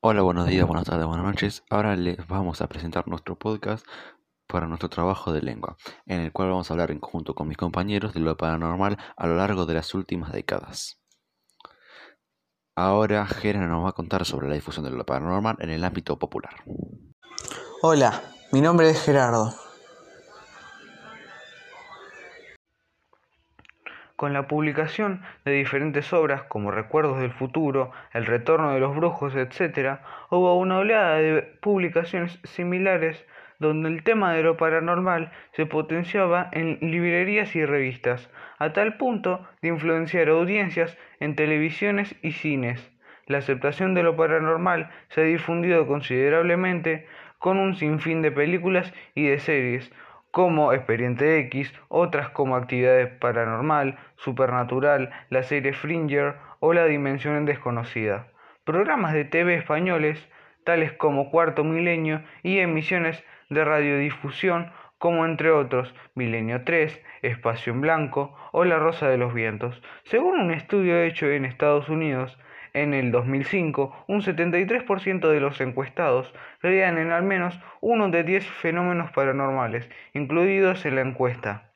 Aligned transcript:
Hola, 0.00 0.22
buenos 0.22 0.46
días, 0.46 0.64
buenas 0.64 0.84
tardes, 0.84 1.08
buenas 1.08 1.26
noches. 1.26 1.64
Ahora 1.70 1.96
les 1.96 2.24
vamos 2.28 2.60
a 2.62 2.68
presentar 2.68 3.08
nuestro 3.08 3.36
podcast 3.36 3.84
para 4.46 4.68
nuestro 4.68 4.88
trabajo 4.88 5.32
de 5.32 5.42
lengua, 5.42 5.76
en 6.06 6.20
el 6.20 6.30
cual 6.30 6.50
vamos 6.50 6.70
a 6.70 6.74
hablar 6.74 6.92
en 6.92 7.00
conjunto 7.00 7.34
con 7.34 7.48
mis 7.48 7.56
compañeros 7.56 8.14
de 8.14 8.20
lo 8.20 8.36
paranormal 8.36 8.96
a 9.16 9.26
lo 9.26 9.34
largo 9.34 9.66
de 9.66 9.74
las 9.74 9.94
últimas 9.94 10.30
décadas. 10.30 11.00
Ahora 12.76 13.26
Jera 13.26 13.66
nos 13.66 13.84
va 13.84 13.88
a 13.88 13.92
contar 13.92 14.24
sobre 14.24 14.46
la 14.46 14.54
difusión 14.54 14.84
de 14.84 14.92
lo 14.92 15.04
paranormal 15.04 15.56
en 15.58 15.70
el 15.70 15.82
ámbito 15.82 16.16
popular. 16.16 16.54
Hola, 17.82 18.22
mi 18.52 18.60
nombre 18.60 18.90
es 18.90 19.02
Gerardo. 19.02 19.52
Con 24.18 24.32
la 24.32 24.48
publicación 24.48 25.22
de 25.44 25.52
diferentes 25.52 26.12
obras 26.12 26.42
como 26.42 26.72
Recuerdos 26.72 27.20
del 27.20 27.30
Futuro, 27.30 27.92
El 28.12 28.26
Retorno 28.26 28.74
de 28.74 28.80
los 28.80 28.96
Brujos, 28.96 29.36
etc., 29.36 30.00
hubo 30.28 30.58
una 30.58 30.78
oleada 30.78 31.18
de 31.18 31.42
publicaciones 31.60 32.40
similares 32.42 33.24
donde 33.60 33.88
el 33.90 34.02
tema 34.02 34.34
de 34.34 34.42
lo 34.42 34.56
paranormal 34.56 35.30
se 35.52 35.66
potenciaba 35.66 36.48
en 36.50 36.78
librerías 36.80 37.54
y 37.54 37.64
revistas, 37.64 38.28
a 38.58 38.72
tal 38.72 38.96
punto 38.96 39.46
de 39.62 39.68
influenciar 39.68 40.30
audiencias 40.30 40.98
en 41.20 41.36
televisiones 41.36 42.16
y 42.20 42.32
cines. 42.32 42.90
La 43.26 43.38
aceptación 43.38 43.94
de 43.94 44.02
lo 44.02 44.16
paranormal 44.16 44.90
se 45.10 45.20
ha 45.20 45.24
difundido 45.26 45.86
considerablemente 45.86 47.06
con 47.38 47.56
un 47.56 47.76
sinfín 47.76 48.22
de 48.22 48.32
películas 48.32 48.92
y 49.14 49.28
de 49.28 49.38
series, 49.38 49.92
como 50.30 50.72
Expediente 50.72 51.38
X, 51.40 51.72
otras 51.88 52.30
como 52.30 52.56
Actividades 52.56 53.08
Paranormal, 53.18 53.98
Supernatural, 54.16 55.10
la 55.30 55.42
serie 55.42 55.72
Fringer 55.72 56.36
o 56.60 56.72
La 56.72 56.84
Dimensión 56.84 57.44
Desconocida. 57.44 58.28
Programas 58.64 59.14
de 59.14 59.24
TV 59.24 59.54
españoles, 59.54 60.28
tales 60.64 60.92
como 60.92 61.30
Cuarto 61.30 61.64
Milenio, 61.64 62.22
y 62.42 62.58
emisiones 62.58 63.24
de 63.48 63.64
radiodifusión 63.64 64.70
como 64.98 65.24
entre 65.24 65.50
otros 65.50 65.94
Milenio 66.14 66.64
3, 66.64 67.02
Espacio 67.22 67.72
en 67.72 67.80
Blanco 67.80 68.36
o 68.52 68.64
La 68.64 68.78
Rosa 68.78 69.08
de 69.08 69.16
los 69.16 69.32
Vientos. 69.32 69.80
Según 70.04 70.38
un 70.38 70.50
estudio 70.52 71.00
hecho 71.00 71.26
en 71.30 71.44
Estados 71.44 71.88
Unidos, 71.88 72.38
en 72.72 72.94
el 72.94 73.10
2005, 73.10 74.04
un 74.08 74.22
73% 74.22 75.28
de 75.28 75.40
los 75.40 75.60
encuestados 75.60 76.32
creían 76.60 76.98
en 76.98 77.10
al 77.10 77.22
menos 77.22 77.58
uno 77.80 78.08
de 78.08 78.24
10 78.24 78.46
fenómenos 78.46 79.10
paranormales 79.12 79.88
incluidos 80.14 80.84
en 80.86 80.96
la 80.96 81.02
encuesta. 81.02 81.72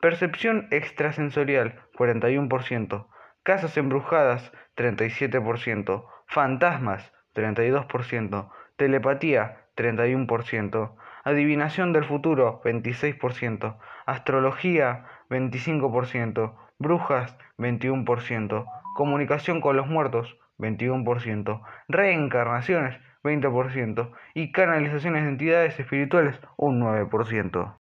Percepción 0.00 0.68
extrasensorial, 0.70 1.80
41%. 1.96 3.06
Casas 3.42 3.76
embrujadas, 3.76 4.52
37%. 4.76 6.04
Fantasmas, 6.26 7.12
32%. 7.34 8.50
Telepatía, 8.76 9.64
31%. 9.76 10.94
Adivinación 11.24 11.92
del 11.92 12.04
futuro, 12.04 12.60
26%. 12.64 13.76
Astrología, 14.06 15.04
25%. 15.30 16.54
Brujas, 16.78 17.36
21% 17.58 18.66
comunicación 18.98 19.60
con 19.60 19.76
los 19.76 19.86
muertos, 19.86 20.26
21%, 20.58 21.62
reencarnaciones, 21.86 23.00
20%, 23.22 24.12
y 24.34 24.50
canalizaciones 24.50 25.22
de 25.22 25.28
entidades 25.28 25.78
espirituales, 25.78 26.34
un 26.56 26.80
9%. 26.80 27.76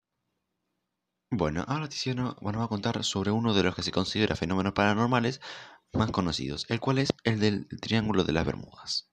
Bueno, 1.30 1.66
ahora 1.68 1.88
Tiziano 1.88 2.36
bueno, 2.42 2.58
va 2.58 2.66
a 2.66 2.68
contar 2.68 3.04
sobre 3.04 3.30
uno 3.30 3.54
de 3.54 3.62
los 3.62 3.76
que 3.76 3.84
se 3.84 3.92
considera 3.92 4.36
fenómenos 4.36 4.74
paranormales 4.74 5.40
más 5.94 6.10
conocidos, 6.10 6.66
el 6.70 6.80
cual 6.80 6.98
es 6.98 7.14
el 7.24 7.40
del 7.40 7.68
Triángulo 7.80 8.24
de 8.24 8.34
las 8.34 8.48
Bermudas. 8.48 9.12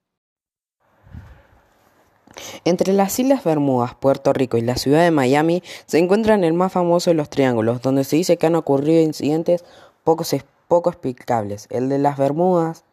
Entre 2.65 2.93
las 2.93 3.19
Islas 3.19 3.43
Bermudas, 3.43 3.93
Puerto 3.93 4.33
Rico 4.33 4.57
y 4.57 4.61
la 4.61 4.75
ciudad 4.75 5.03
de 5.03 5.11
Miami 5.11 5.61
se 5.85 5.99
encuentran 5.99 6.43
el 6.43 6.53
más 6.53 6.71
famoso 6.71 7.11
de 7.11 7.15
los 7.15 7.29
triángulos, 7.29 7.83
donde 7.83 8.05
se 8.05 8.15
dice 8.15 8.37
que 8.37 8.47
han 8.47 8.55
ocurrido 8.55 9.03
incidentes 9.03 9.63
pocos 10.03 10.33
poco 10.71 10.89
explicables. 10.89 11.67
El 11.69 11.89
de 11.89 11.99
las 11.99 12.17
Bermudas. 12.17 12.85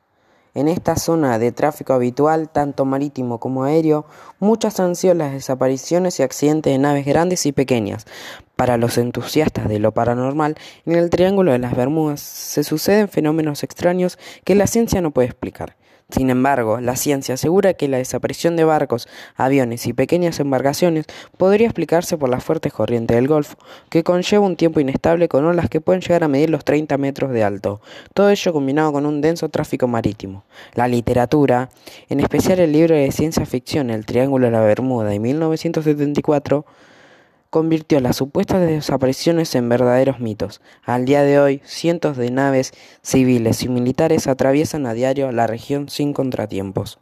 En 0.52 0.66
esta 0.66 0.96
zona 0.96 1.38
de 1.38 1.52
tráfico 1.52 1.92
habitual, 1.92 2.48
tanto 2.48 2.84
marítimo 2.84 3.38
como 3.38 3.62
aéreo, 3.62 4.04
muchas 4.40 4.80
han 4.80 4.96
sido 4.96 5.14
las 5.14 5.32
desapariciones 5.32 6.18
y 6.18 6.24
accidentes 6.24 6.72
de 6.72 6.78
naves 6.80 7.06
grandes 7.06 7.46
y 7.46 7.52
pequeñas. 7.52 8.04
Para 8.56 8.78
los 8.78 8.98
entusiastas 8.98 9.68
de 9.68 9.78
lo 9.78 9.92
paranormal, 9.92 10.56
en 10.86 10.96
el 10.96 11.08
Triángulo 11.08 11.52
de 11.52 11.60
las 11.60 11.76
Bermudas 11.76 12.20
se 12.20 12.64
suceden 12.64 13.08
fenómenos 13.08 13.62
extraños 13.62 14.18
que 14.42 14.56
la 14.56 14.66
ciencia 14.66 15.00
no 15.00 15.12
puede 15.12 15.28
explicar. 15.28 15.76
Sin 16.10 16.30
embargo, 16.30 16.80
la 16.80 16.96
ciencia 16.96 17.34
asegura 17.34 17.74
que 17.74 17.86
la 17.86 17.98
desaparición 17.98 18.56
de 18.56 18.64
barcos, 18.64 19.06
aviones 19.36 19.86
y 19.86 19.92
pequeñas 19.92 20.40
embarcaciones 20.40 21.04
podría 21.36 21.66
explicarse 21.66 22.16
por 22.16 22.30
la 22.30 22.40
fuerte 22.40 22.70
corriente 22.70 23.14
del 23.14 23.28
Golfo, 23.28 23.58
que 23.90 24.02
conlleva 24.02 24.46
un 24.46 24.56
tiempo 24.56 24.80
inestable 24.80 25.28
con 25.28 25.44
olas 25.44 25.68
que 25.68 25.82
pueden 25.82 26.00
llegar 26.00 26.24
a 26.24 26.28
medir 26.28 26.48
los 26.48 26.64
30 26.64 26.96
metros 26.96 27.30
de 27.30 27.44
alto, 27.44 27.82
todo 28.14 28.30
ello 28.30 28.54
combinado 28.54 28.90
con 28.90 29.04
un 29.04 29.20
denso 29.20 29.50
tráfico 29.50 29.86
marítimo. 29.86 30.44
La 30.72 30.88
literatura, 30.88 31.68
en 32.08 32.20
especial 32.20 32.58
el 32.60 32.72
libro 32.72 32.94
de 32.94 33.12
ciencia 33.12 33.44
ficción 33.44 33.90
El 33.90 34.06
Triángulo 34.06 34.46
de 34.46 34.52
la 34.52 34.62
Bermuda 34.62 35.10
de 35.10 35.18
1974, 35.18 36.64
convirtió 37.50 38.00
las 38.00 38.16
supuestas 38.16 38.60
desapariciones 38.60 39.54
en 39.54 39.68
verdaderos 39.68 40.20
mitos. 40.20 40.60
Al 40.84 41.04
día 41.04 41.22
de 41.22 41.38
hoy, 41.38 41.62
cientos 41.64 42.16
de 42.16 42.30
naves 42.30 42.72
civiles 43.02 43.62
y 43.62 43.68
militares 43.68 44.26
atraviesan 44.26 44.86
a 44.86 44.94
diario 44.94 45.32
la 45.32 45.46
región 45.46 45.88
sin 45.88 46.12
contratiempos. 46.12 46.98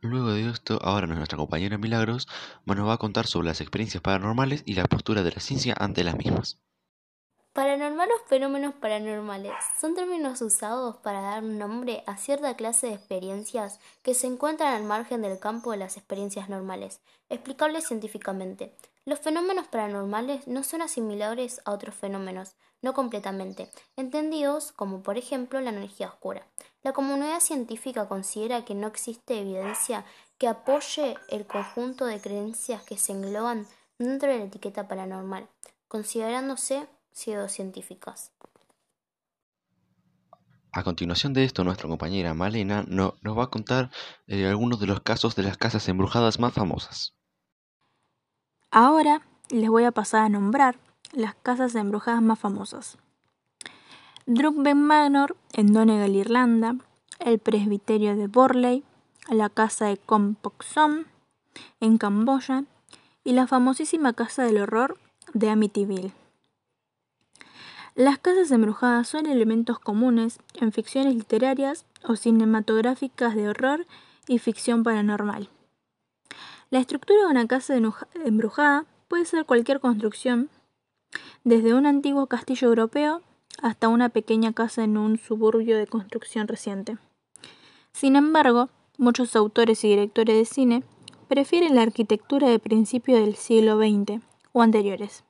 Luego 0.00 0.32
de 0.32 0.48
esto, 0.48 0.78
ahora 0.82 1.08
nuestra 1.08 1.36
compañera 1.36 1.76
Milagros 1.76 2.28
nos 2.64 2.86
va 2.86 2.94
a 2.94 2.98
contar 2.98 3.26
sobre 3.26 3.48
las 3.48 3.60
experiencias 3.60 4.00
paranormales 4.00 4.62
y 4.64 4.74
la 4.74 4.84
postura 4.84 5.24
de 5.24 5.32
la 5.32 5.40
ciencia 5.40 5.74
ante 5.76 6.04
las 6.04 6.16
mismas. 6.16 6.58
Paranormal 7.58 8.08
o 8.12 8.28
fenómenos 8.28 8.72
paranormales 8.74 9.52
son 9.80 9.96
términos 9.96 10.40
usados 10.42 10.96
para 10.98 11.20
dar 11.20 11.42
nombre 11.42 12.04
a 12.06 12.16
cierta 12.16 12.54
clase 12.54 12.86
de 12.86 12.94
experiencias 12.94 13.80
que 14.04 14.14
se 14.14 14.28
encuentran 14.28 14.74
al 14.74 14.84
margen 14.84 15.22
del 15.22 15.40
campo 15.40 15.72
de 15.72 15.78
las 15.78 15.96
experiencias 15.96 16.48
normales, 16.48 17.00
explicables 17.28 17.88
científicamente. 17.88 18.76
Los 19.04 19.18
fenómenos 19.18 19.66
paranormales 19.66 20.46
no 20.46 20.62
son 20.62 20.82
asimilables 20.82 21.60
a 21.64 21.72
otros 21.72 21.96
fenómenos, 21.96 22.52
no 22.80 22.94
completamente, 22.94 23.68
entendidos 23.96 24.70
como 24.70 25.02
por 25.02 25.18
ejemplo 25.18 25.60
la 25.60 25.70
energía 25.70 26.10
oscura. 26.10 26.46
La 26.84 26.92
comunidad 26.92 27.40
científica 27.40 28.06
considera 28.06 28.64
que 28.64 28.76
no 28.76 28.86
existe 28.86 29.40
evidencia 29.40 30.04
que 30.38 30.46
apoye 30.46 31.16
el 31.26 31.44
conjunto 31.44 32.04
de 32.04 32.20
creencias 32.20 32.84
que 32.84 32.96
se 32.96 33.10
engloban 33.10 33.66
dentro 33.98 34.30
de 34.30 34.38
la 34.38 34.44
etiqueta 34.44 34.86
paranormal, 34.86 35.48
considerándose 35.88 36.86
pseudocientíficas. 37.12 38.32
A 40.72 40.84
continuación 40.84 41.32
de 41.32 41.44
esto, 41.44 41.64
nuestra 41.64 41.88
compañera 41.88 42.34
Malena 42.34 42.84
nos 42.88 43.14
va 43.24 43.44
a 43.44 43.50
contar 43.50 43.90
eh, 44.26 44.46
algunos 44.46 44.78
de 44.80 44.86
los 44.86 45.00
casos 45.00 45.34
de 45.34 45.42
las 45.42 45.56
casas 45.56 45.88
embrujadas 45.88 46.38
más 46.38 46.52
famosas. 46.52 47.14
Ahora 48.70 49.22
les 49.48 49.70
voy 49.70 49.84
a 49.84 49.92
pasar 49.92 50.22
a 50.22 50.28
nombrar 50.28 50.78
las 51.12 51.34
casas 51.34 51.74
embrujadas 51.74 52.22
más 52.22 52.38
famosas. 52.38 52.98
Drukben 54.26 54.80
Manor 54.80 55.36
en 55.54 55.72
Donegal, 55.72 56.14
Irlanda, 56.14 56.76
el 57.18 57.38
presbiterio 57.38 58.14
de 58.14 58.26
Borley, 58.26 58.84
la 59.30 59.48
casa 59.48 59.86
de 59.86 59.96
Kompoksom 59.96 61.04
en 61.80 61.96
Camboya 61.96 62.64
y 63.24 63.32
la 63.32 63.46
famosísima 63.46 64.12
casa 64.12 64.44
del 64.44 64.58
horror 64.58 64.98
de 65.32 65.50
Amityville. 65.50 66.12
Las 67.98 68.20
casas 68.20 68.52
embrujadas 68.52 69.08
son 69.08 69.26
elementos 69.26 69.80
comunes 69.80 70.38
en 70.54 70.70
ficciones 70.70 71.16
literarias 71.16 71.84
o 72.04 72.14
cinematográficas 72.14 73.34
de 73.34 73.48
horror 73.48 73.86
y 74.28 74.38
ficción 74.38 74.84
paranormal. 74.84 75.48
La 76.70 76.78
estructura 76.78 77.22
de 77.22 77.26
una 77.26 77.48
casa 77.48 77.74
embrujada 78.24 78.86
puede 79.08 79.24
ser 79.24 79.46
cualquier 79.46 79.80
construcción, 79.80 80.48
desde 81.42 81.74
un 81.74 81.86
antiguo 81.86 82.28
castillo 82.28 82.68
europeo 82.68 83.20
hasta 83.62 83.88
una 83.88 84.10
pequeña 84.10 84.52
casa 84.52 84.84
en 84.84 84.96
un 84.96 85.18
suburbio 85.18 85.76
de 85.76 85.88
construcción 85.88 86.46
reciente. 86.46 86.98
Sin 87.90 88.14
embargo, 88.14 88.68
muchos 88.96 89.34
autores 89.34 89.82
y 89.82 89.88
directores 89.88 90.36
de 90.36 90.44
cine 90.44 90.84
prefieren 91.26 91.74
la 91.74 91.82
arquitectura 91.82 92.48
de 92.48 92.60
principio 92.60 93.16
del 93.16 93.34
siglo 93.34 93.76
XX 93.76 94.22
o 94.52 94.62
anteriores, 94.62 95.24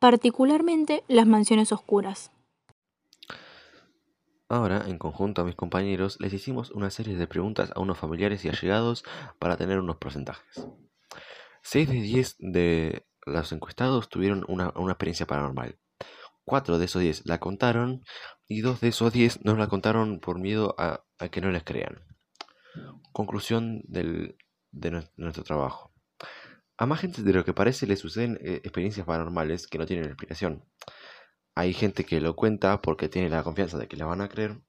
particularmente 0.00 1.04
las 1.06 1.26
mansiones 1.26 1.70
oscuras. 1.70 2.32
Ahora, 4.48 4.82
en 4.88 4.98
conjunto 4.98 5.42
a 5.42 5.44
mis 5.44 5.54
compañeros, 5.54 6.16
les 6.18 6.32
hicimos 6.32 6.72
una 6.72 6.90
serie 6.90 7.16
de 7.16 7.28
preguntas 7.28 7.70
a 7.76 7.80
unos 7.80 7.98
familiares 7.98 8.44
y 8.44 8.48
allegados 8.48 9.04
para 9.38 9.56
tener 9.56 9.78
unos 9.78 9.98
porcentajes. 9.98 10.66
6 11.62 11.88
de 11.88 12.00
10 12.00 12.36
de 12.40 13.06
los 13.26 13.52
encuestados 13.52 14.08
tuvieron 14.08 14.44
una, 14.48 14.72
experiencia 14.88 15.26
paranormal. 15.26 15.78
4 16.44 16.78
de 16.78 16.84
esos 16.86 17.02
10 17.02 17.26
la 17.26 17.38
contaron 17.38 18.02
y 18.48 18.62
2 18.62 18.80
de 18.80 18.88
esos 18.88 19.12
10 19.12 19.44
no 19.44 19.54
la 19.54 19.68
contaron 19.68 20.18
por 20.18 20.40
miedo 20.40 20.74
a 20.78 21.04
que 21.30 21.40
no 21.40 21.50
les 21.52 21.62
crean. 21.62 22.02
conclusión 23.12 23.82
del, 23.86 24.36
de 24.72 25.04
nuestro 25.16 25.44
trabajo. 25.44 25.89
A 26.80 26.86
más 26.86 26.98
gente 26.98 27.22
de 27.22 27.34
lo 27.34 27.44
que 27.44 27.52
parece 27.52 27.86
le 27.86 27.94
suceden 27.94 28.38
eh, 28.40 28.62
experiencias 28.64 29.04
paranormales 29.04 29.66
que 29.66 29.76
no 29.76 29.84
tienen 29.84 30.06
explicación. 30.06 30.64
Hay 31.54 31.74
gente 31.74 32.06
que 32.06 32.22
lo 32.22 32.34
cuenta 32.34 32.80
porque 32.80 33.10
tiene 33.10 33.28
la 33.28 33.42
confianza 33.42 33.76
de 33.76 33.86
que 33.86 33.98
la 33.98 34.06
van 34.06 34.22
a 34.22 34.30
creer 34.30 34.62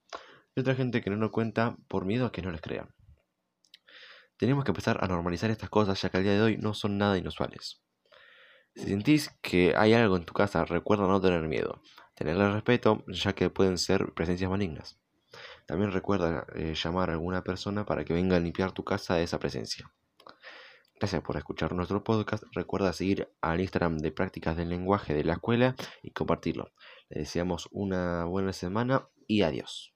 y 0.54 0.60
otra 0.60 0.74
gente 0.74 1.00
que 1.00 1.08
no 1.08 1.16
lo 1.16 1.32
cuenta 1.32 1.78
por 1.88 2.04
miedo 2.04 2.26
a 2.26 2.30
que 2.30 2.42
no 2.42 2.52
les 2.52 2.60
crean. 2.60 2.94
Tenemos 4.36 4.62
que 4.62 4.72
empezar 4.72 5.02
a 5.02 5.08
normalizar 5.08 5.50
estas 5.50 5.70
cosas 5.70 6.02
ya 6.02 6.10
que 6.10 6.18
al 6.18 6.22
día 6.24 6.34
de 6.34 6.42
hoy 6.42 6.58
no 6.58 6.74
son 6.74 6.98
nada 6.98 7.16
inusuales. 7.16 7.80
Si 8.74 8.84
sentís 8.84 9.30
que 9.40 9.74
hay 9.74 9.94
algo 9.94 10.18
en 10.18 10.26
tu 10.26 10.34
casa, 10.34 10.66
recuerda 10.66 11.06
no 11.06 11.18
tener 11.18 11.48
miedo, 11.48 11.80
tenerle 12.14 12.52
respeto 12.52 13.04
ya 13.08 13.32
que 13.32 13.48
pueden 13.48 13.78
ser 13.78 14.12
presencias 14.12 14.50
malignas. 14.50 14.98
También 15.64 15.92
recuerda 15.92 16.44
eh, 16.56 16.74
llamar 16.74 17.08
a 17.08 17.14
alguna 17.14 17.42
persona 17.42 17.86
para 17.86 18.04
que 18.04 18.12
venga 18.12 18.36
a 18.36 18.40
limpiar 18.40 18.72
tu 18.72 18.84
casa 18.84 19.14
de 19.14 19.22
esa 19.22 19.38
presencia. 19.38 19.90
Gracias 21.02 21.22
por 21.22 21.36
escuchar 21.36 21.72
nuestro 21.72 22.04
podcast. 22.04 22.44
Recuerda 22.52 22.92
seguir 22.92 23.28
al 23.40 23.60
Instagram 23.60 23.98
de 23.98 24.12
Prácticas 24.12 24.56
del 24.56 24.68
Lenguaje 24.68 25.14
de 25.14 25.24
la 25.24 25.32
Escuela 25.32 25.74
y 26.00 26.12
compartirlo. 26.12 26.70
Les 27.08 27.24
deseamos 27.24 27.68
una 27.72 28.24
buena 28.26 28.52
semana 28.52 29.08
y 29.26 29.42
adiós. 29.42 29.92